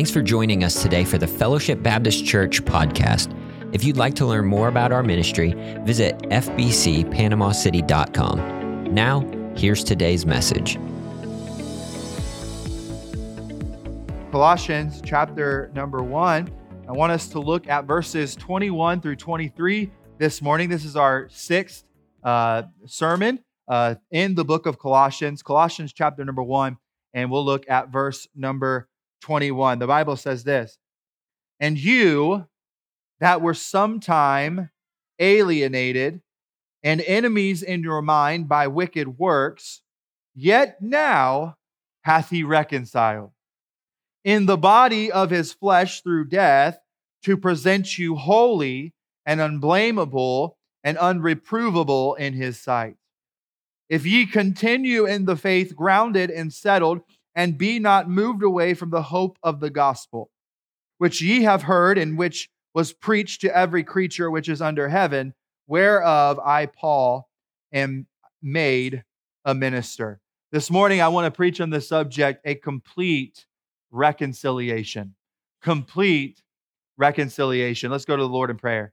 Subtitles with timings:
[0.00, 3.36] Thanks for joining us today for the Fellowship Baptist Church podcast.
[3.74, 5.52] If you'd like to learn more about our ministry,
[5.84, 8.94] visit fbcpanamacity.com.
[8.94, 9.20] Now,
[9.54, 10.78] here's today's message.
[14.30, 16.50] Colossians chapter number one.
[16.88, 20.70] I want us to look at verses 21 through 23 this morning.
[20.70, 21.84] This is our sixth
[22.24, 26.78] uh, sermon uh, in the book of Colossians, Colossians chapter number one,
[27.12, 28.88] and we'll look at verse number
[29.20, 29.78] 21.
[29.78, 30.78] The Bible says this
[31.58, 32.46] And you
[33.20, 34.70] that were sometime
[35.18, 36.20] alienated
[36.82, 39.82] and enemies in your mind by wicked works,
[40.34, 41.56] yet now
[42.02, 43.32] hath he reconciled
[44.24, 46.78] in the body of his flesh through death
[47.22, 48.94] to present you holy
[49.26, 52.96] and unblameable and unreprovable in his sight.
[53.88, 57.00] If ye continue in the faith, grounded and settled,
[57.34, 60.30] and be not moved away from the hope of the gospel,
[60.98, 65.34] which ye have heard, and which was preached to every creature which is under heaven,
[65.66, 67.28] whereof I, Paul,
[67.72, 68.06] am
[68.42, 69.04] made
[69.44, 70.20] a minister.
[70.52, 73.46] This morning, I want to preach on the subject a complete
[73.90, 75.14] reconciliation.
[75.62, 76.42] Complete
[76.96, 77.90] reconciliation.
[77.90, 78.92] Let's go to the Lord in prayer.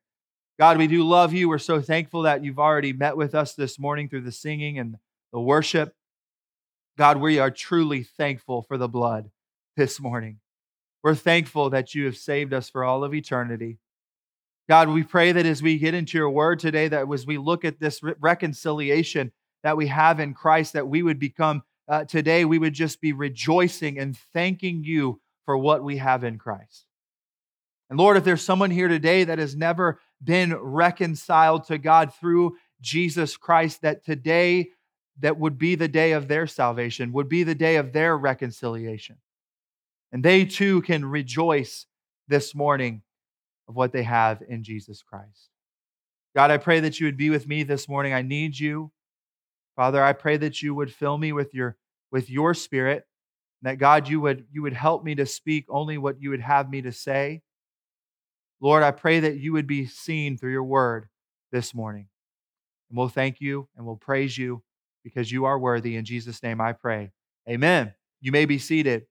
[0.60, 1.50] God, we do love you.
[1.50, 4.98] We're so thankful that you've already met with us this morning through the singing and
[5.32, 5.94] the worship.
[6.98, 9.30] God, we are truly thankful for the blood
[9.76, 10.40] this morning.
[11.04, 13.78] We're thankful that you have saved us for all of eternity.
[14.68, 17.64] God, we pray that as we get into your word today, that as we look
[17.64, 19.32] at this reconciliation
[19.62, 23.14] that we have in Christ, that we would become uh, today, we would just be
[23.14, 26.86] rejoicing and thanking you for what we have in Christ.
[27.92, 32.58] And Lord, if there's someone here today that has never been reconciled to God through
[32.82, 34.72] Jesus Christ, that today
[35.20, 39.18] that would be the day of their salvation, would be the day of their reconciliation.
[40.12, 41.86] And they too can rejoice
[42.28, 43.02] this morning
[43.68, 45.50] of what they have in Jesus Christ.
[46.36, 48.14] God, I pray that you would be with me this morning.
[48.14, 48.92] I need you.
[49.76, 51.78] Father, I pray that you would fill me with your
[52.12, 53.06] with your spirit,
[53.64, 56.70] that God you would you would help me to speak only what you would have
[56.70, 57.42] me to say.
[58.60, 61.08] Lord, I pray that you would be seen through your word
[61.52, 62.08] this morning.
[62.90, 64.64] And we'll thank you and we'll praise you
[65.14, 65.96] because you are worthy.
[65.96, 67.12] In Jesus' name I pray.
[67.50, 67.94] Amen.
[68.20, 69.06] You may be seated.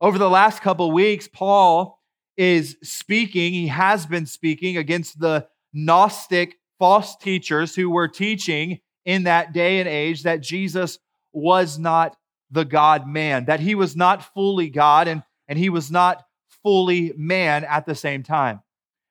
[0.00, 1.98] Over the last couple weeks, Paul
[2.36, 9.24] is speaking, he has been speaking against the Gnostic false teachers who were teaching in
[9.24, 10.98] that day and age that Jesus
[11.32, 12.16] was not
[12.50, 16.24] the God man, that he was not fully God and, and he was not
[16.62, 18.62] fully man at the same time.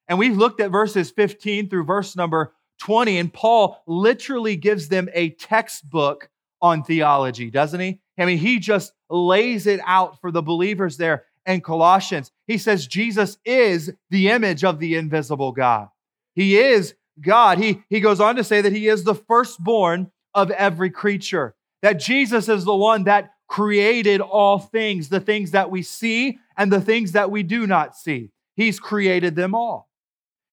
[0.07, 5.07] And we've looked at verses 15 through verse number 20, and Paul literally gives them
[5.13, 6.29] a textbook
[6.61, 7.99] on theology, doesn't he?
[8.17, 12.31] I mean, he just lays it out for the believers there in Colossians.
[12.47, 15.89] He says Jesus is the image of the invisible God.
[16.35, 17.57] He is God.
[17.57, 21.99] He, he goes on to say that he is the firstborn of every creature, that
[21.99, 26.79] Jesus is the one that created all things, the things that we see and the
[26.79, 28.31] things that we do not see.
[28.55, 29.89] He's created them all.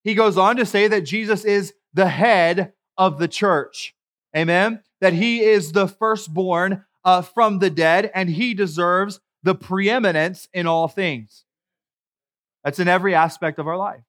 [0.05, 3.95] He goes on to say that Jesus is the head of the church.
[4.35, 10.49] Amen that he is the firstborn uh, from the dead and he deserves the preeminence
[10.53, 11.45] in all things.
[12.65, 14.03] That's in every aspect of our life.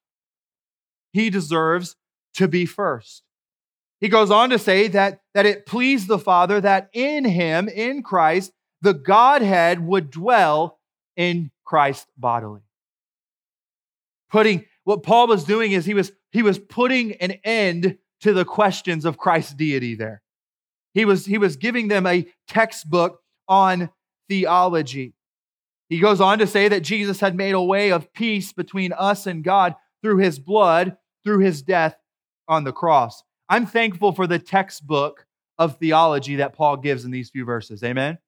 [1.13, 1.95] He deserves
[2.35, 3.23] to be first.
[3.99, 8.01] He goes on to say that, that it pleased the Father that in him, in
[8.01, 8.51] Christ,
[8.81, 10.79] the Godhead would dwell
[11.15, 12.61] in Christ bodily.
[14.31, 18.45] Putting what Paul was doing is he was he was putting an end to the
[18.45, 20.21] questions of Christ's deity there.
[20.93, 23.89] He was, he was giving them a textbook on
[24.27, 25.13] theology.
[25.89, 29.25] He goes on to say that Jesus had made a way of peace between us
[29.25, 31.95] and God through his blood, through his death
[32.47, 33.23] on the cross.
[33.49, 35.25] I'm thankful for the textbook
[35.57, 37.83] of theology that Paul gives in these few verses.
[37.83, 38.19] Amen.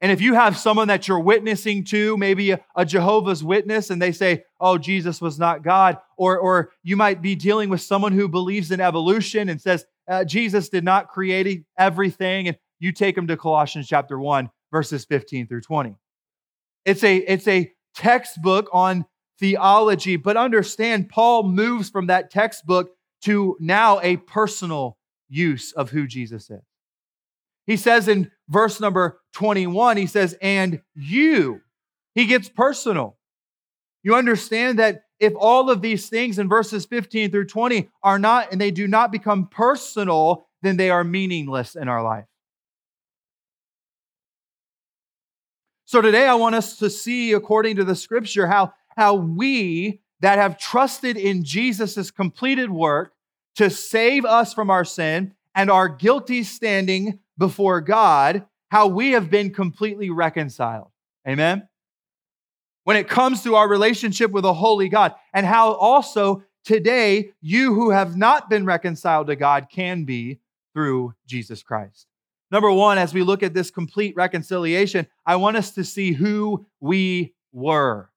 [0.00, 4.12] And if you have someone that you're witnessing to, maybe a, Jehovah's Witness, and they
[4.12, 8.28] say, oh, Jesus was not God, or, or you might be dealing with someone who
[8.28, 13.26] believes in evolution and says, uh, Jesus did not create everything, and you take them
[13.26, 15.96] to Colossians chapter 1, verses 15 through 20.
[16.84, 19.04] It's a, it's a textbook on
[19.38, 22.90] theology, but understand Paul moves from that textbook
[23.22, 24.96] to now a personal
[25.28, 26.62] use of who Jesus is.
[27.66, 31.60] He says in verse number 21, he says, and you,
[32.14, 33.18] he gets personal.
[34.02, 38.52] You understand that if all of these things in verses 15 through 20 are not,
[38.52, 42.24] and they do not become personal, then they are meaningless in our life.
[45.84, 50.38] So today I want us to see, according to the scripture, how, how we that
[50.38, 53.14] have trusted in Jesus' completed work
[53.56, 59.30] to save us from our sin and our guilty standing before God, how we have
[59.30, 60.90] been completely reconciled.
[61.26, 61.68] Amen?
[62.88, 67.74] When it comes to our relationship with a holy God, and how also today you
[67.74, 70.38] who have not been reconciled to God can be
[70.72, 72.06] through Jesus Christ.
[72.50, 76.64] Number one, as we look at this complete reconciliation, I want us to see who
[76.80, 78.08] we were.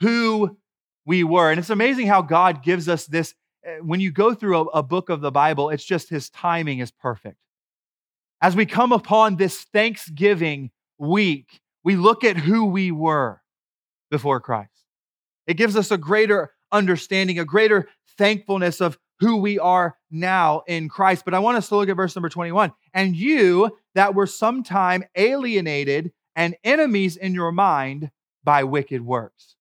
[0.00, 0.58] Who
[1.06, 1.50] we were.
[1.50, 3.32] And it's amazing how God gives us this.
[3.64, 6.80] Eh, when you go through a, a book of the Bible, it's just his timing
[6.80, 7.38] is perfect.
[8.42, 13.40] As we come upon this Thanksgiving week, we look at who we were
[14.10, 14.84] before Christ.
[15.46, 17.88] It gives us a greater understanding, a greater
[18.18, 21.24] thankfulness of who we are now in Christ.
[21.24, 22.72] But I want us to look at verse number 21.
[22.92, 28.10] And you that were sometime alienated and enemies in your mind
[28.44, 29.56] by wicked works.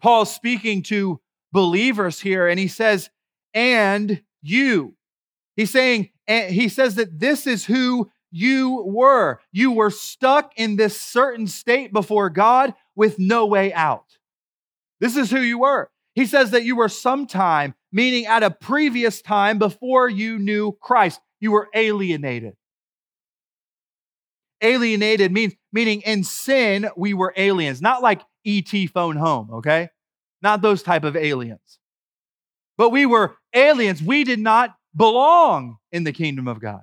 [0.00, 1.20] Paul's speaking to
[1.52, 3.10] believers here, and he says,
[3.54, 4.96] and you.
[5.56, 9.40] He's saying, and he says that this is who you were.
[9.52, 14.18] You were stuck in this certain state before God with no way out.
[14.98, 15.88] This is who you were.
[16.16, 21.20] He says that you were sometime, meaning at a previous time before you knew Christ,
[21.38, 22.54] you were alienated.
[24.60, 29.90] Alienated means meaning in sin we were aliens, not like ET phone home, okay?
[30.42, 31.78] Not those type of aliens.
[32.76, 34.02] But we were aliens.
[34.02, 36.82] We did not belong in the kingdom of God.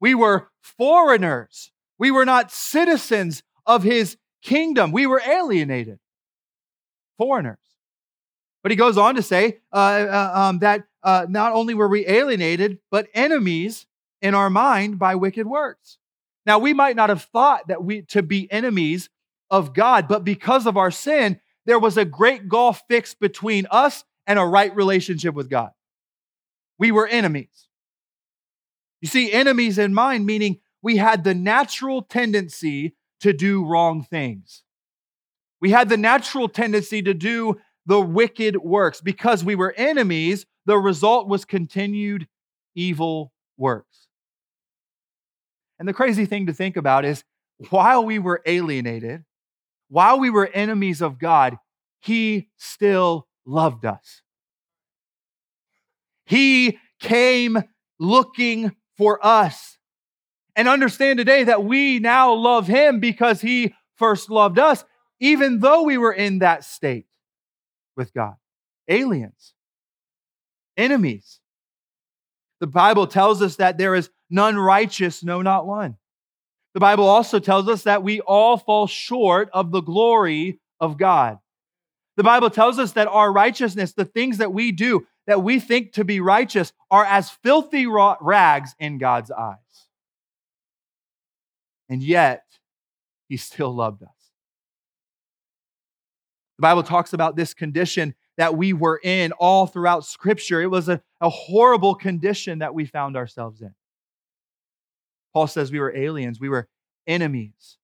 [0.00, 1.70] We were foreigners.
[1.98, 4.92] We were not citizens of his kingdom.
[4.92, 5.98] We were alienated,
[7.16, 7.58] foreigners.
[8.62, 12.06] But he goes on to say uh, uh, um, that uh, not only were we
[12.06, 13.86] alienated, but enemies
[14.20, 15.98] in our mind by wicked works.
[16.44, 19.10] Now, we might not have thought that we to be enemies
[19.50, 24.04] of God, but because of our sin, there was a great gulf fixed between us
[24.26, 25.70] and a right relationship with God.
[26.78, 27.67] We were enemies.
[29.00, 34.62] You see, enemies in mind, meaning we had the natural tendency to do wrong things.
[35.60, 37.56] We had the natural tendency to do
[37.86, 39.00] the wicked works.
[39.00, 42.28] Because we were enemies, the result was continued
[42.74, 44.06] evil works.
[45.78, 47.24] And the crazy thing to think about is
[47.70, 49.24] while we were alienated,
[49.88, 51.56] while we were enemies of God,
[52.00, 54.22] He still loved us.
[56.26, 57.62] He came
[57.98, 59.78] looking for us.
[60.56, 64.84] And understand today that we now love Him because He first loved us,
[65.20, 67.06] even though we were in that state
[67.96, 68.34] with God.
[68.88, 69.54] Aliens,
[70.76, 71.40] enemies.
[72.60, 75.96] The Bible tells us that there is none righteous, no, not one.
[76.74, 81.38] The Bible also tells us that we all fall short of the glory of God.
[82.16, 85.92] The Bible tells us that our righteousness, the things that we do that we think
[85.92, 89.56] to be righteous, are as filthy rags in God's eyes.
[91.88, 92.44] And yet,
[93.28, 94.08] He still loved us.
[96.56, 100.62] The Bible talks about this condition that we were in all throughout Scripture.
[100.62, 103.74] It was a, a horrible condition that we found ourselves in.
[105.34, 106.68] Paul says we were aliens, we were
[107.06, 107.76] enemies.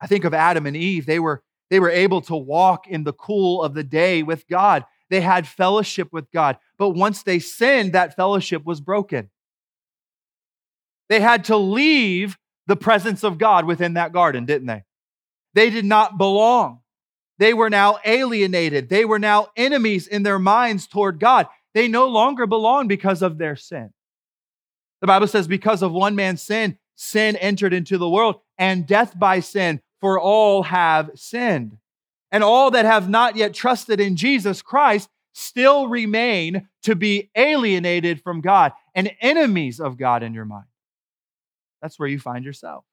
[0.00, 1.04] I think of Adam and Eve.
[1.04, 4.86] They were, they were able to walk in the cool of the day with God.
[5.10, 6.56] They had fellowship with God.
[6.78, 9.28] But once they sinned, that fellowship was broken.
[11.08, 14.84] They had to leave the presence of God within that garden, didn't they?
[15.54, 16.80] They did not belong.
[17.38, 18.88] They were now alienated.
[18.88, 21.48] They were now enemies in their minds toward God.
[21.74, 23.90] They no longer belong because of their sin.
[25.00, 29.18] The Bible says, because of one man's sin, sin entered into the world, and death
[29.18, 31.78] by sin, for all have sinned.
[32.32, 38.22] And all that have not yet trusted in Jesus Christ still remain to be alienated
[38.22, 40.66] from God and enemies of God in your mind.
[41.82, 42.84] That's where you find yourself.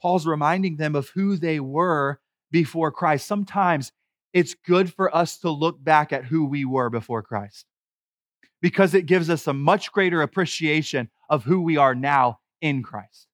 [0.00, 2.18] Paul's reminding them of who they were
[2.50, 3.26] before Christ.
[3.26, 3.92] Sometimes
[4.32, 7.66] it's good for us to look back at who we were before Christ
[8.60, 13.26] because it gives us a much greater appreciation of who we are now in Christ.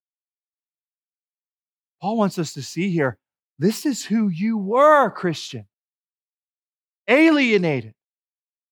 [2.01, 3.17] Paul wants us to see here
[3.59, 5.67] this is who you were, Christian.
[7.07, 7.93] Alienated,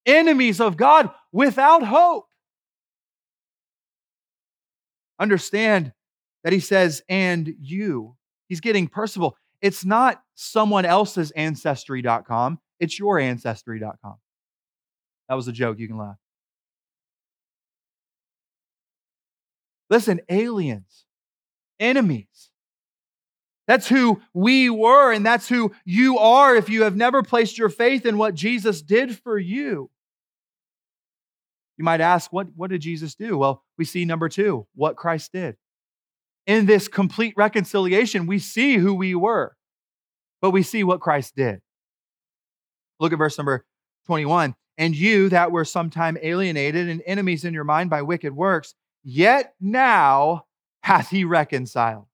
[0.05, 2.27] enemies of God without hope.
[5.19, 5.91] Understand
[6.43, 8.15] that he says, and you.
[8.47, 9.35] He's getting personal.
[9.61, 14.15] It's not someone else's ancestry.com, it's your ancestry.com.
[15.27, 15.79] That was a joke.
[15.79, 16.15] You can laugh.
[19.89, 21.05] Listen, aliens,
[21.79, 22.49] enemies,
[23.67, 27.69] That's who we were, and that's who you are if you have never placed your
[27.69, 29.91] faith in what Jesus did for you.
[31.77, 33.37] You might ask, what, what did Jesus do?
[33.37, 35.57] Well, we see number two, what Christ did.
[36.47, 39.55] In this complete reconciliation, we see who we were,
[40.41, 41.59] but we see what Christ did.
[43.01, 43.65] Look at verse number
[44.05, 44.55] 21.
[44.77, 49.53] And you that were sometime alienated and enemies in your mind by wicked works, yet
[49.59, 50.45] now
[50.83, 52.07] hath he reconciled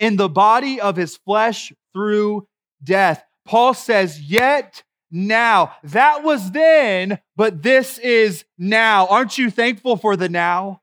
[0.00, 2.48] in the body of his flesh through
[2.82, 3.22] death.
[3.46, 5.74] Paul says, Yet now.
[5.84, 9.06] That was then, but this is now.
[9.06, 10.82] Aren't you thankful for the now?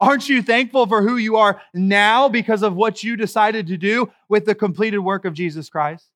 [0.00, 4.12] Aren't you thankful for who you are now because of what you decided to do
[4.28, 6.06] with the completed work of Jesus Christ?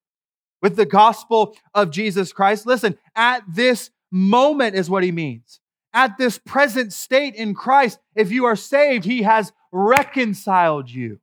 [0.61, 2.64] With the gospel of Jesus Christ?
[2.64, 5.59] Listen, at this moment is what he means.
[5.92, 11.19] At this present state in Christ, if you are saved, he has reconciled you.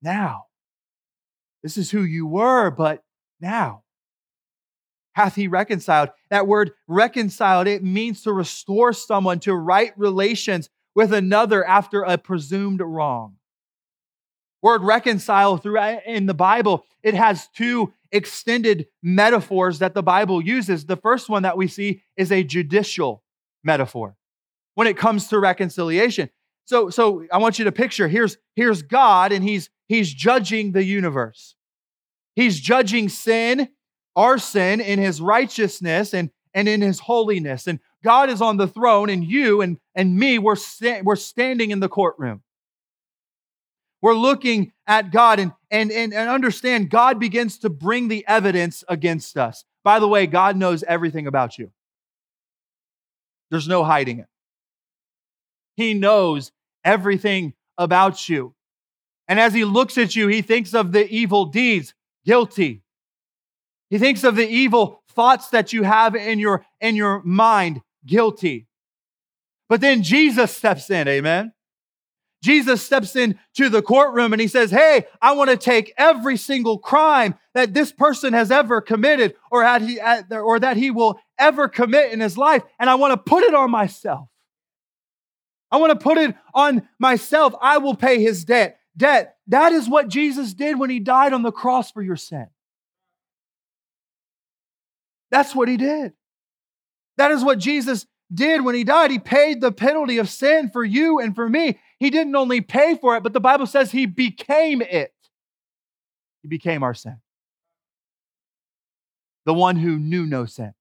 [0.00, 0.46] Now,
[1.62, 3.02] this is who you were, but
[3.40, 3.82] now
[5.14, 6.10] hath he reconciled.
[6.30, 12.18] That word reconciled, it means to restore someone to right relations with another after a
[12.18, 13.36] presumed wrong.
[14.62, 20.40] Word reconcile through uh, in the Bible, it has two extended metaphors that the Bible
[20.40, 20.86] uses.
[20.86, 23.22] The first one that we see is a judicial
[23.62, 24.16] metaphor
[24.74, 26.30] when it comes to reconciliation.
[26.66, 30.84] So, so I want you to picture here's, here's God and he's, he's judging the
[30.84, 31.54] universe.
[32.36, 33.68] He's judging sin,
[34.16, 37.66] our sin, in his righteousness and, and in his holiness.
[37.66, 41.70] And God is on the throne, and you and, and me, we're, sta- we're standing
[41.70, 42.42] in the courtroom.
[44.02, 48.84] We're looking at God and, and, and, and understand God begins to bring the evidence
[48.88, 49.64] against us.
[49.82, 51.70] By the way, God knows everything about you.
[53.50, 54.26] There's no hiding it.
[55.76, 56.52] He knows
[56.84, 58.54] everything about you.
[59.26, 62.82] And as he looks at you, he thinks of the evil deeds, guilty.
[63.90, 68.66] He thinks of the evil thoughts that you have in your, in your mind, guilty.
[69.68, 71.52] But then Jesus steps in, amen.
[72.42, 76.78] Jesus steps into the courtroom and he says, Hey, I want to take every single
[76.78, 79.98] crime that this person has ever committed or, had he,
[80.30, 83.54] or that he will ever commit in his life, and I want to put it
[83.54, 84.28] on myself.
[85.74, 87.52] I want to put it on myself.
[87.60, 88.78] I will pay his debt.
[88.96, 89.38] Debt.
[89.48, 92.46] That is what Jesus did when he died on the cross for your sin.
[95.32, 96.12] That's what he did.
[97.16, 99.10] That is what Jesus did when he died.
[99.10, 101.80] He paid the penalty of sin for you and for me.
[101.98, 105.12] He didn't only pay for it, but the Bible says he became it.
[106.42, 107.16] He became our sin.
[109.44, 110.72] The one who knew no sin,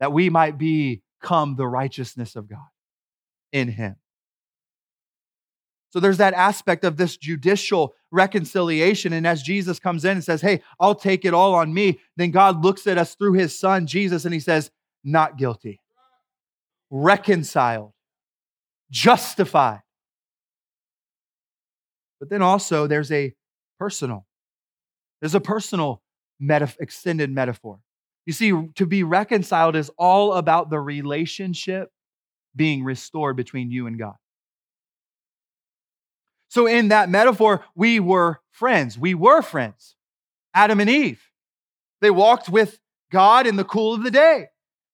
[0.00, 2.66] that we might become the righteousness of God
[3.52, 3.96] in him.
[5.90, 9.12] So there's that aspect of this judicial reconciliation.
[9.12, 12.30] And as Jesus comes in and says, Hey, I'll take it all on me, then
[12.30, 14.70] God looks at us through his son, Jesus, and he says,
[15.02, 15.80] Not guilty,
[16.90, 17.92] reconciled,
[18.90, 19.80] justified.
[22.20, 23.34] But then also there's a
[23.78, 24.26] personal,
[25.20, 26.02] there's a personal
[26.42, 27.78] metaf- extended metaphor.
[28.26, 31.90] You see, to be reconciled is all about the relationship
[32.58, 34.16] being restored between you and God.
[36.48, 38.98] So, in that metaphor, we were friends.
[38.98, 39.96] We were friends.
[40.52, 41.22] Adam and Eve.
[42.00, 42.78] They walked with
[43.10, 44.48] God in the cool of the day.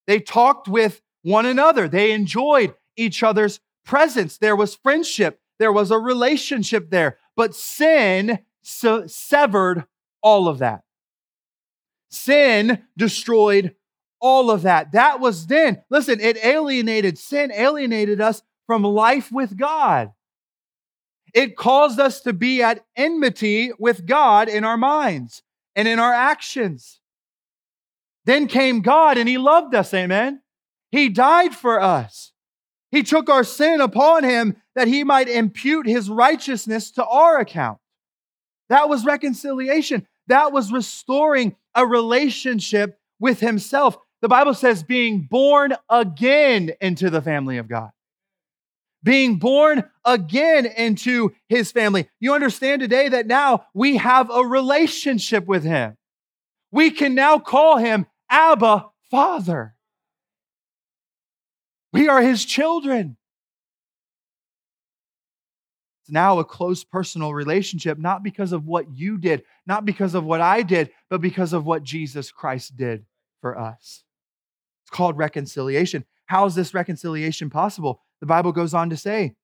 [0.06, 1.88] They talked with one another.
[1.88, 4.38] They enjoyed each other's presence.
[4.38, 5.40] There was friendship.
[5.58, 7.18] There was a relationship there.
[7.36, 9.84] But sin severed
[10.22, 10.82] all of that.
[12.10, 13.74] Sin destroyed
[14.24, 14.92] all of that.
[14.92, 15.82] That was then.
[15.90, 20.12] Listen, it alienated, sin alienated us from life with God.
[21.34, 25.42] It caused us to be at enmity with God in our minds
[25.76, 27.00] and in our actions.
[28.24, 30.40] Then came God and He loved us, amen.
[30.90, 32.32] He died for us.
[32.90, 37.78] He took our sin upon Him that He might impute His righteousness to our account.
[38.70, 40.06] That was reconciliation.
[40.28, 47.20] That was restoring a relationship with Himself the Bible says being born again into the
[47.20, 47.90] family of God.
[49.02, 52.08] Being born again into his family.
[52.20, 55.98] You understand today that now we have a relationship with him.
[56.72, 59.74] We can now call him Abba, Father.
[61.92, 63.18] We are his children.
[66.00, 70.24] It's now a close personal relationship, not because of what you did, not because of
[70.24, 73.04] what I did, but because of what Jesus Christ did
[73.42, 74.02] for us.
[74.94, 76.04] Called reconciliation.
[76.26, 78.00] How is this reconciliation possible?
[78.20, 79.34] The Bible goes on to say,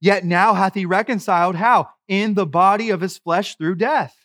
[0.00, 1.90] Yet now hath he reconciled how?
[2.08, 4.16] In the body of his flesh through death.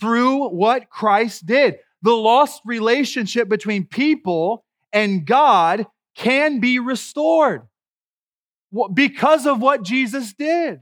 [0.00, 1.80] Through what Christ did.
[2.00, 7.68] The lost relationship between people and God can be restored
[8.94, 10.80] because of what Jesus did.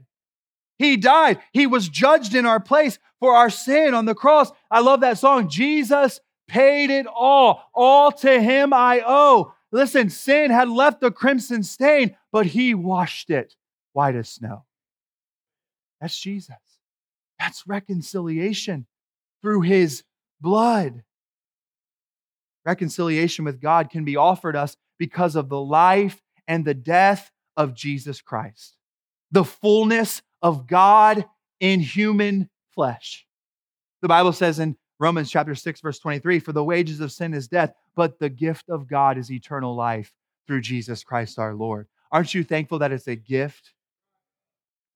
[0.77, 1.39] He died.
[1.51, 4.49] He was judged in our place for our sin on the cross.
[4.71, 5.49] I love that song.
[5.49, 7.63] Jesus paid it all.
[7.73, 9.53] All to him I owe.
[9.71, 13.55] Listen, sin had left a crimson stain, but he washed it
[13.93, 14.65] white as snow.
[16.01, 16.55] That's Jesus.
[17.39, 18.85] That's reconciliation
[19.41, 20.03] through his
[20.41, 21.03] blood.
[22.65, 27.73] Reconciliation with God can be offered us because of the life and the death of
[27.73, 28.75] Jesus Christ.
[29.31, 31.25] The fullness of God
[31.61, 33.25] in human flesh.
[34.01, 37.47] The Bible says in Romans chapter 6 verse 23, for the wages of sin is
[37.47, 40.13] death, but the gift of God is eternal life
[40.45, 41.87] through Jesus Christ our Lord.
[42.11, 43.73] Aren't you thankful that it's a gift?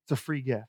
[0.03, 0.67] It's a free gift.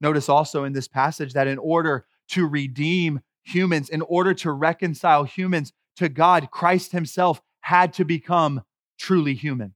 [0.00, 5.24] Notice also in this passage that in order to redeem humans, in order to reconcile
[5.24, 8.62] humans to God, Christ himself had to become
[9.00, 9.74] truly human.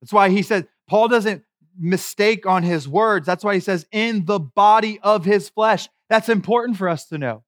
[0.00, 1.42] That's why he said, Paul doesn't
[1.78, 3.26] mistake on his words.
[3.26, 5.88] That's why he says, in the body of his flesh.
[6.08, 7.44] That's important for us to know.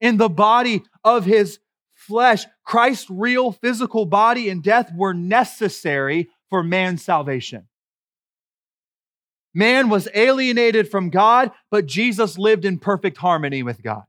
[0.00, 1.58] In the body of his
[1.92, 7.66] flesh, Christ's real physical body and death were necessary for man's salvation.
[9.52, 14.04] Man was alienated from God, but Jesus lived in perfect harmony with God.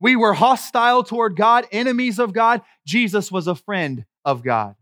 [0.00, 2.62] We were hostile toward God, enemies of God.
[2.86, 4.76] Jesus was a friend of God.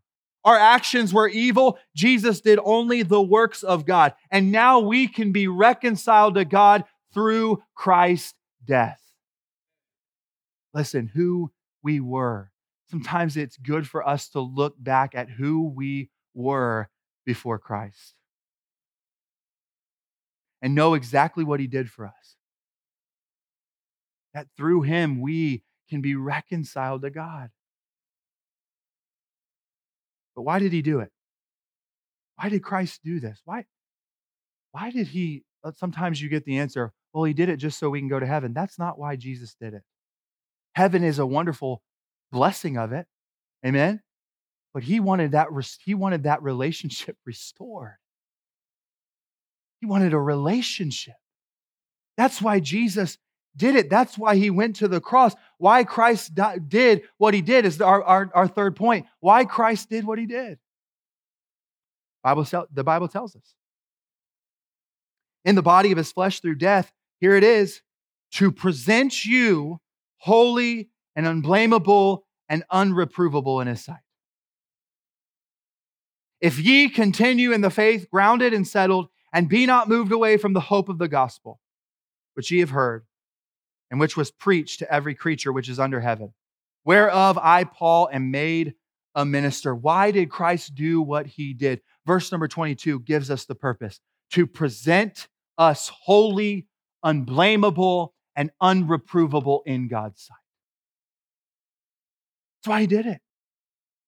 [0.47, 1.77] Our actions were evil.
[1.95, 4.15] Jesus did only the works of God.
[4.31, 8.33] And now we can be reconciled to God through Christ's
[8.65, 9.01] death.
[10.73, 11.51] Listen, who
[11.83, 12.53] we were.
[12.89, 16.89] Sometimes it's good for us to look back at who we were
[17.25, 18.15] before Christ
[20.63, 22.37] and know exactly what he did for us.
[24.33, 27.51] That through him we can be reconciled to God.
[30.37, 31.11] But why did he do it?
[32.37, 33.41] Why did Christ do this?
[33.45, 33.65] Why,
[34.73, 35.43] why did he?
[35.65, 38.21] Uh, sometimes you get the answer, well, he did it just so we can go
[38.21, 38.53] to heaven.
[38.53, 39.83] That's not why Jesus did it.
[40.75, 41.83] Heaven is a wonderful
[42.31, 43.07] blessing of it.
[43.65, 44.03] Amen.
[44.75, 45.49] But he wanted that,
[45.83, 47.97] he wanted that relationship restored.
[49.81, 51.15] He wanted a relationship.
[52.19, 53.17] That's why Jesus
[53.57, 53.89] did it.
[53.89, 55.35] That's why he went to the cross.
[55.59, 56.35] Why Christ
[56.69, 59.07] did what he did is our, our, our third point.
[59.21, 60.59] Why Christ did what he did.
[62.23, 63.55] Bible, the Bible tells us.
[65.45, 67.81] In the body of his flesh through death, here it is,
[68.33, 69.81] to present you
[70.19, 74.01] holy and unblameable and unreprovable in his sight.
[76.41, 80.53] If ye continue in the faith, grounded and settled, and be not moved away from
[80.53, 81.61] the hope of the gospel,
[82.35, 83.05] which ye have heard,
[83.91, 86.33] and which was preached to every creature which is under heaven,
[86.85, 88.75] whereof I, Paul, am made
[89.15, 89.75] a minister.
[89.75, 91.81] Why did Christ do what he did?
[92.07, 94.01] Verse number 22 gives us the purpose
[94.33, 96.67] to present us holy,
[97.03, 100.37] unblameable, and unreprovable in God's sight.
[102.59, 103.21] That's why he did it.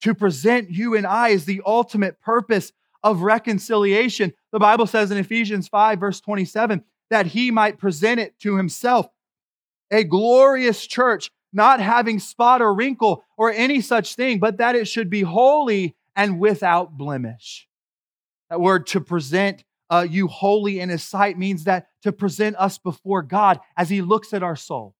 [0.03, 4.35] To present you and I is the ultimate purpose of reconciliation.
[4.53, 9.07] The Bible says in Ephesians 5, verse 27, that he might present it to himself
[9.91, 14.87] a glorious church, not having spot or wrinkle or any such thing, but that it
[14.87, 17.69] should be holy and without blemish.
[18.51, 22.79] That word to present uh, you holy in his sight means that to present us
[22.79, 24.95] before God as he looks at our soul.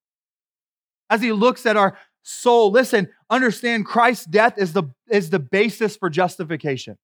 [1.11, 5.97] As he looks at our soul, listen, understand Christ's death is the, is the basis
[5.97, 6.97] for justification.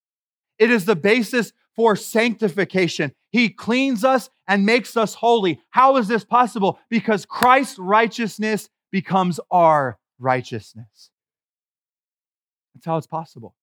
[0.58, 3.12] It is the basis for sanctification.
[3.30, 5.60] He cleans us and makes us holy.
[5.70, 6.78] How is this possible?
[6.90, 11.10] Because Christ's righteousness becomes our righteousness.
[12.74, 13.54] That's how it's possible.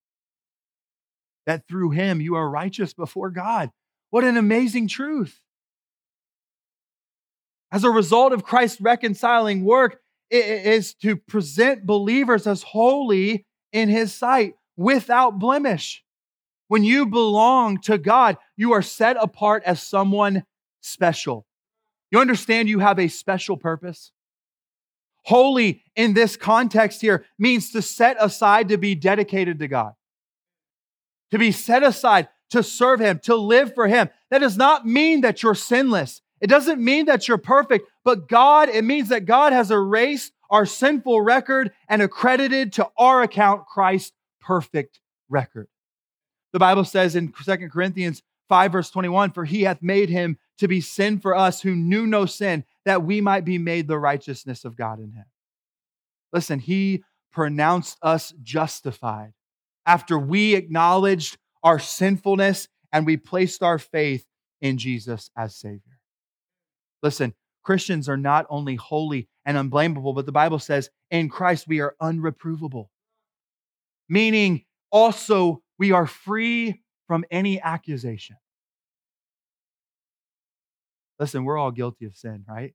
[1.46, 3.72] That through him you are righteous before God.
[4.10, 5.39] What an amazing truth.
[7.72, 13.89] As a result of Christ's reconciling work, it is to present believers as holy in
[13.89, 16.04] his sight without blemish.
[16.67, 20.44] When you belong to God, you are set apart as someone
[20.82, 21.46] special.
[22.12, 24.12] You understand you have a special purpose?
[25.24, 29.94] Holy in this context here means to set aside to be dedicated to God,
[31.32, 34.10] to be set aside to serve Him, to live for Him.
[34.30, 36.22] That does not mean that you're sinless.
[36.39, 40.65] It doesn't mean that you're perfect, but God, it means that God has erased our
[40.65, 45.67] sinful record and accredited to our account Christ's perfect record.
[46.52, 50.68] The Bible says in 2 Corinthians 5, verse 21 For he hath made him to
[50.68, 54.66] be sin for us who knew no sin, that we might be made the righteousness
[54.66, 55.24] of God in him.
[56.34, 59.32] Listen, he pronounced us justified
[59.86, 64.26] after we acknowledged our sinfulness and we placed our faith
[64.60, 66.00] in Jesus as Savior.
[67.02, 67.34] Listen,
[67.64, 71.96] Christians are not only holy and unblameable, but the Bible says in Christ we are
[72.02, 72.90] unreprovable,
[74.10, 78.36] meaning also we are free from any accusation.
[81.22, 82.74] Listen, we're all guilty of sin, right?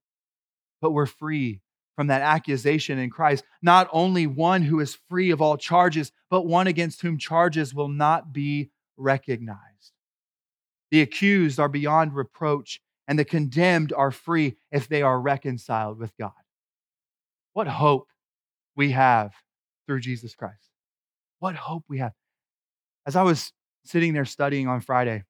[0.81, 1.63] But we're free
[1.97, 3.43] from that accusation in Christ.
[3.61, 7.89] Not only one who is free of all charges, but one against whom charges will
[7.89, 9.93] not be recognized.
[10.93, 16.17] The accused are beyond reproach, and the condemned are free if they are reconciled with
[16.17, 16.31] God.
[17.53, 18.11] What hope
[18.77, 19.33] we have
[19.89, 20.71] through Jesus Christ.
[21.41, 22.13] What hope we have.
[23.07, 23.53] As I was
[23.85, 25.25] sitting there studying on Friday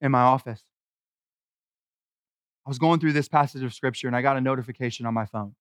[0.00, 0.62] in my office,
[2.68, 5.24] I was going through this passage of scripture and I got a notification on my
[5.24, 5.54] phone.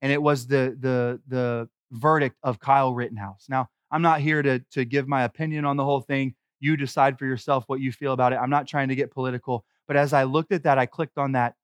[0.00, 3.44] And it was the, the, the verdict of Kyle Rittenhouse.
[3.50, 6.34] Now, I'm not here to, to give my opinion on the whole thing.
[6.60, 8.36] You decide for yourself what you feel about it.
[8.36, 9.66] I'm not trying to get political.
[9.86, 11.56] But as I looked at that, I clicked on that,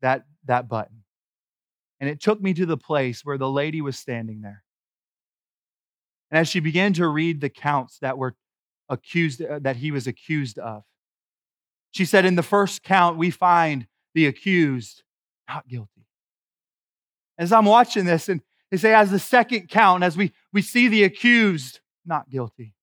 [0.00, 1.04] that, that button.
[2.00, 4.64] And it took me to the place where the lady was standing there.
[6.32, 8.34] And as she began to read the counts that were
[8.88, 10.82] accused, uh, that he was accused of,
[11.92, 15.02] she said, In the first count, we find the accused
[15.48, 16.06] not guilty.
[17.38, 20.88] As I'm watching this, and they say, as the second count, as we, we see
[20.88, 22.74] the accused not guilty.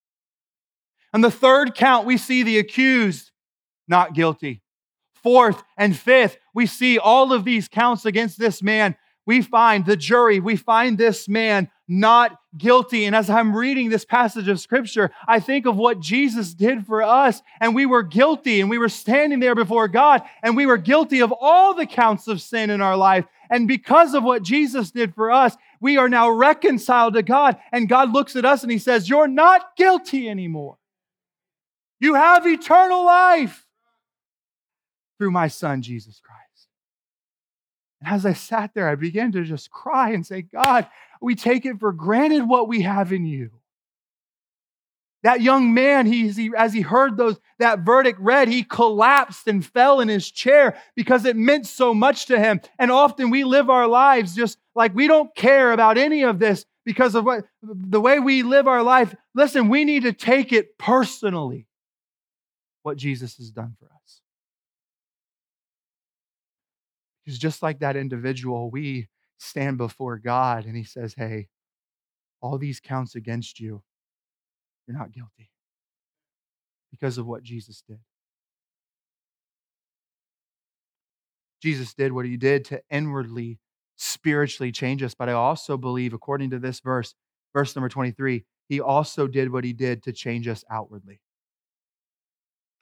[1.14, 3.32] And the third count, we see the accused
[3.88, 4.62] not guilty.
[5.14, 8.96] Fourth and fifth, we see all of these counts against this man
[9.30, 13.06] we find the jury, we find this man not guilty.
[13.06, 17.04] And as I'm reading this passage of scripture, I think of what Jesus did for
[17.04, 17.44] us.
[17.62, 21.22] And we were guilty and we were standing there before God and we were guilty
[21.22, 23.26] of all the counts of sin in our life.
[23.52, 27.58] And because of what Jesus did for us, we are now reconciled to God.
[27.72, 30.80] And God looks at us and he says, You're not guilty anymore.
[32.00, 33.68] You have eternal life
[35.20, 36.39] through my son, Jesus Christ.
[38.02, 40.88] And as I sat there, I began to just cry and say, God,
[41.22, 43.52] we take it for granted what we have in you.
[45.24, 49.66] That young man, he, he, as he heard those, that verdict read, he collapsed and
[49.66, 52.62] fell in his chair because it meant so much to him.
[52.78, 56.66] And often we live our lives just like we don't care about any of this
[56.86, 59.14] because of what the way we live our life.
[59.36, 61.68] Listen, we need to take it personally
[62.84, 63.99] what Jesus has done for us.
[67.30, 71.48] Because just like that individual, we stand before God and He says, Hey,
[72.42, 73.84] all these counts against you,
[74.88, 75.52] you're not guilty
[76.90, 78.00] because of what Jesus did.
[81.62, 83.60] Jesus did what He did to inwardly,
[83.96, 85.14] spiritually change us.
[85.14, 87.14] But I also believe, according to this verse,
[87.54, 91.22] verse number 23, He also did what He did to change us outwardly.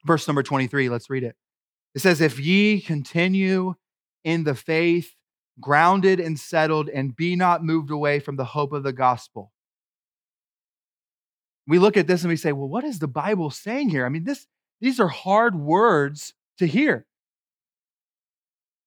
[0.06, 1.36] Verse number 23, let's read it.
[1.94, 3.76] It says, If ye continue
[4.24, 5.16] in the faith,
[5.60, 9.52] grounded and settled, and be not moved away from the hope of the gospel.
[11.68, 14.06] We look at this and we say, well, what is the Bible saying here?
[14.06, 14.48] I mean, this,
[14.80, 17.06] these are hard words to hear.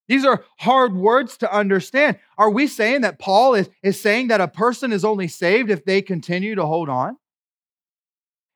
[0.09, 2.19] These are hard words to understand.
[2.37, 5.85] Are we saying that Paul is, is saying that a person is only saved if
[5.85, 7.17] they continue to hold on?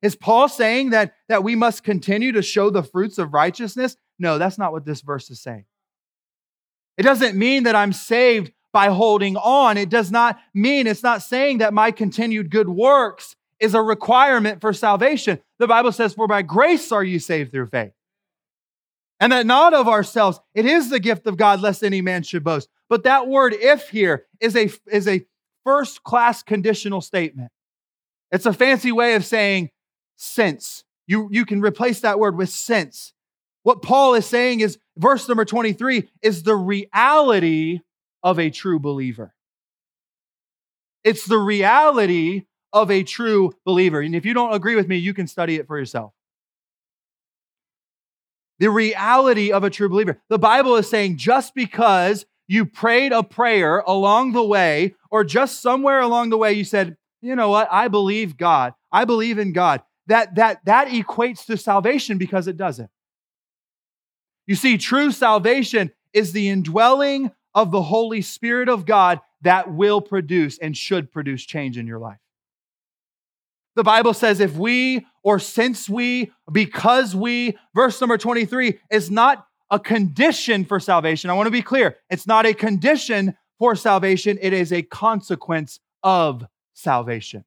[0.03, 3.97] Is Paul saying that, that we must continue to show the fruits of righteousness?
[4.19, 5.65] No, that's not what this verse is saying.
[6.97, 9.77] It doesn't mean that I'm saved by holding on.
[9.77, 14.61] It does not mean, it's not saying that my continued good works is a requirement
[14.61, 15.41] for salvation.
[15.59, 17.93] The Bible says, For by grace are you saved through faith.
[19.21, 22.45] And that not of ourselves, it is the gift of God, lest any man should
[22.45, 22.69] boast.
[22.89, 25.25] But that word if here is a, is a
[25.65, 27.51] first class conditional statement.
[28.31, 29.71] It's a fancy way of saying
[30.17, 30.85] since.
[31.07, 33.13] You, you can replace that word with since.
[33.63, 37.81] What Paul is saying is, verse number 23 is the reality
[38.23, 39.35] of a true believer.
[41.05, 44.01] It's the reality of a true believer.
[44.01, 46.13] And if you don't agree with me, you can study it for yourself.
[48.59, 50.21] The reality of a true believer.
[50.29, 55.63] The Bible is saying just because you prayed a prayer along the way, or just
[55.63, 59.53] somewhere along the way, you said, you know what, I believe God, I believe in
[59.53, 62.91] God, that, that, that equates to salvation because it doesn't.
[64.47, 70.01] You see, true salvation is the indwelling of the Holy Spirit of God that will
[70.01, 72.19] produce and should produce change in your life.
[73.77, 79.47] The Bible says if we or since we, because we, verse number 23 is not
[79.71, 81.31] a condition for salvation.
[81.31, 81.97] I want to be clear.
[82.11, 87.45] It's not a condition for salvation, it is a consequence of salvation,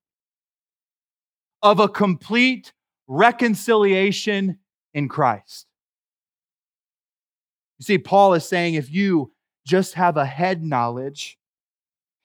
[1.62, 2.74] of a complete
[3.08, 4.58] reconciliation
[4.94, 5.67] in Christ.
[7.80, 9.32] You see, Paul is saying if you
[9.66, 11.38] just have a head knowledge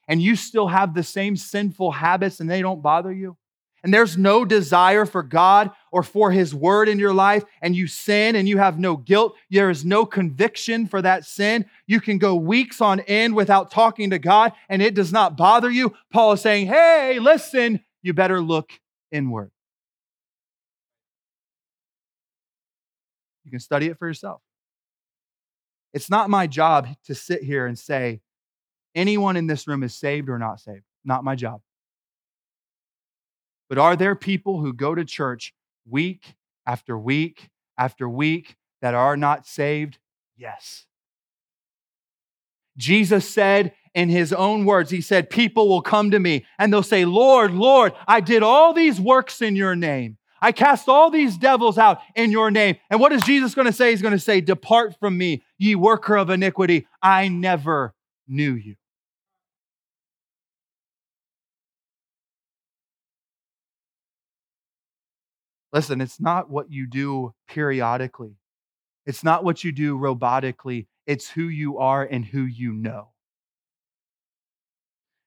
[0.07, 3.37] and you still have the same sinful habits and they don't bother you,
[3.83, 7.87] and there's no desire for God or for His word in your life, and you
[7.87, 12.17] sin and you have no guilt, there is no conviction for that sin, you can
[12.17, 15.93] go weeks on end without talking to God and it does not bother you.
[16.11, 18.71] Paul is saying, hey, listen, you better look
[19.11, 19.51] inward.
[23.43, 24.41] You can study it for yourself.
[25.93, 28.21] It's not my job to sit here and say,
[28.95, 30.83] anyone in this room is saved or not saved.
[31.05, 31.61] Not my job.
[33.69, 35.53] But are there people who go to church
[35.87, 39.99] week after week after week that are not saved?
[40.37, 40.85] Yes.
[42.77, 46.83] Jesus said in his own words, He said, People will come to me and they'll
[46.83, 50.17] say, Lord, Lord, I did all these works in your name.
[50.43, 52.75] I cast all these devils out in your name.
[52.89, 53.91] And what is Jesus going to say?
[53.91, 56.85] He's going to say, Depart from me, ye worker of iniquity.
[57.01, 57.93] I never
[58.27, 58.75] knew you.
[65.71, 68.35] Listen, it's not what you do periodically.
[69.05, 70.87] It's not what you do robotically.
[71.07, 73.11] It's who you are and who you know.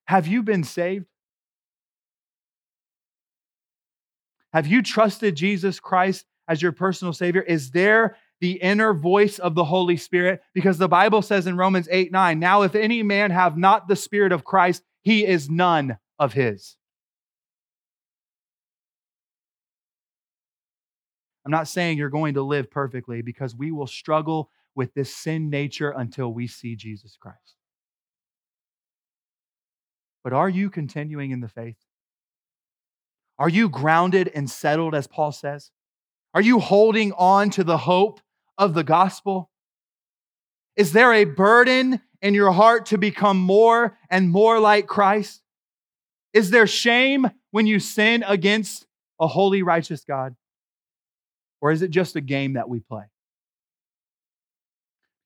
[0.05, 1.07] Have you been saved?
[4.57, 7.43] Have you trusted Jesus Christ as your personal Savior?
[7.43, 10.41] Is there the inner voice of the Holy Spirit?
[10.55, 13.95] Because the Bible says in Romans 8 9, now if any man have not the
[13.95, 16.79] Spirit of Christ, he is none of his.
[21.45, 25.51] I'm not saying you're going to live perfectly because we will struggle with this sin
[25.51, 27.57] nature until we see Jesus Christ.
[30.25, 31.77] But are you continuing in the faith?
[33.39, 35.71] Are you grounded and settled, as Paul says?
[36.35, 38.21] Are you holding on to the hope
[38.59, 39.51] of the gospel?
[40.77, 45.43] Is there a burden in your heart to become more and more like Christ?
[46.33, 48.87] Is there shame when you sin against
[49.21, 50.35] a holy, righteous God?
[51.61, 53.05] Or is it just a game that we play?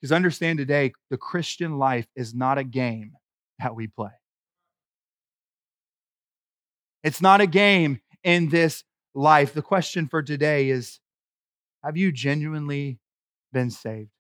[0.01, 3.13] Because understand today, the Christian life is not a game
[3.59, 4.11] that we play.
[7.03, 8.85] It's not a game in this
[9.15, 9.55] life.
[9.55, 11.01] The question for today is
[11.83, 12.99] Have you genuinely
[13.53, 14.11] been saved?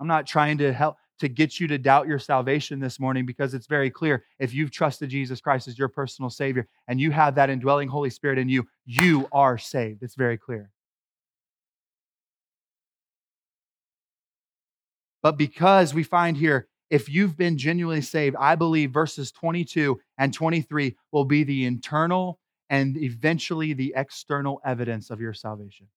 [0.00, 3.54] I'm not trying to help to get you to doubt your salvation this morning because
[3.54, 7.36] it's very clear if you've trusted Jesus Christ as your personal Savior and you have
[7.36, 10.02] that indwelling Holy Spirit in you, you are saved.
[10.02, 10.70] It's very clear.
[15.22, 20.32] But because we find here if you've been genuinely saved, I believe verses 22 and
[20.32, 22.38] 23 will be the internal
[22.70, 25.88] and eventually the external evidence of your salvation.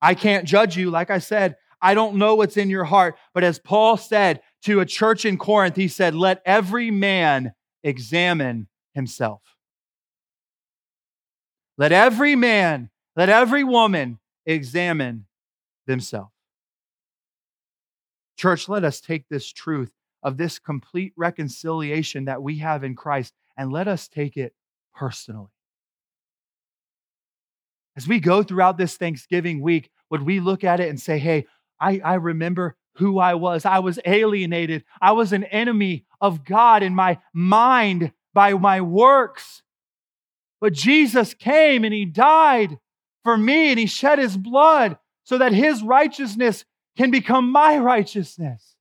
[0.00, 0.88] I can't judge you.
[0.88, 3.16] Like I said, I don't know what's in your heart.
[3.34, 8.68] But as Paul said to a church in Corinth, he said, Let every man examine
[8.94, 9.42] himself.
[11.76, 15.26] Let every man, let every woman examine
[15.88, 16.31] themselves.
[18.36, 19.92] Church, let us take this truth
[20.22, 24.54] of this complete reconciliation that we have in Christ and let us take it
[24.94, 25.50] personally.
[27.96, 31.46] As we go throughout this Thanksgiving week, would we look at it and say, hey,
[31.80, 33.64] I, I remember who I was.
[33.64, 34.84] I was alienated.
[35.00, 39.62] I was an enemy of God in my mind by my works.
[40.60, 42.78] But Jesus came and he died
[43.24, 46.64] for me and he shed his blood so that his righteousness
[46.96, 48.74] can become my righteousness.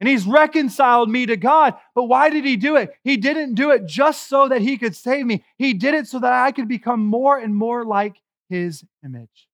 [0.00, 1.74] And he's reconciled me to God.
[1.94, 2.90] But why did he do it?
[3.02, 5.44] He didn't do it just so that he could save me.
[5.56, 8.16] He did it so that I could become more and more like
[8.48, 9.48] his image.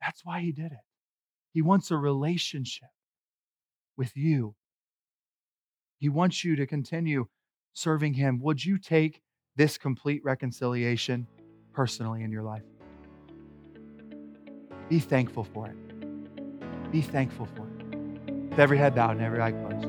[0.00, 0.78] That's why he did it.
[1.52, 2.88] He wants a relationship
[3.96, 4.54] with you.
[5.98, 7.26] He wants you to continue
[7.72, 8.40] serving him.
[8.42, 9.22] Would you take
[9.56, 11.26] this complete reconciliation
[11.72, 12.62] personally in your life?
[14.92, 16.92] Be thankful for it.
[16.92, 18.30] Be thankful for it.
[18.50, 19.86] With every head bowed and every eye closed.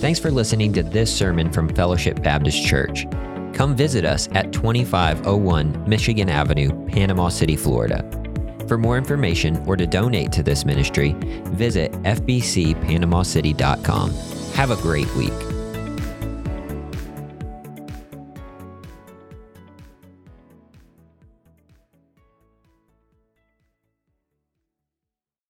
[0.00, 3.06] Thanks for listening to this sermon from Fellowship Baptist Church.
[3.54, 8.04] Come visit us at 2501 Michigan Avenue, Panama City, Florida.
[8.66, 11.12] For more information or to donate to this ministry,
[11.52, 14.10] visit fbcpanamacity.com.
[14.54, 15.49] Have a great week.